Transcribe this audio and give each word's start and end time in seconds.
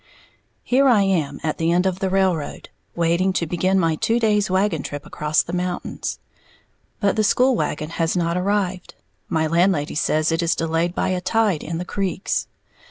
_Here 0.63 0.87
I 0.87 1.03
am 1.03 1.39
at 1.43 1.59
the 1.59 1.71
end 1.71 1.85
of 1.85 1.99
the 1.99 2.09
railroad, 2.09 2.69
waiting 2.95 3.33
to 3.33 3.45
begin 3.45 3.77
my 3.79 3.93
two 3.95 4.19
days' 4.19 4.49
wagon 4.49 4.81
trip 4.81 5.05
across 5.05 5.43
the 5.43 5.53
mountains. 5.53 6.17
But 6.99 7.17
the 7.17 7.23
school 7.23 7.55
wagon 7.55 7.91
has 8.01 8.17
not 8.17 8.35
arrived, 8.35 8.95
my 9.29 9.45
landlady 9.45 9.93
says 9.93 10.31
it 10.31 10.41
is 10.41 10.55
delayed 10.55 10.95
by 10.95 11.09
a 11.09 11.21
"tide" 11.21 11.61
in 11.63 11.77
the 11.77 11.85
creeks. 11.85 12.47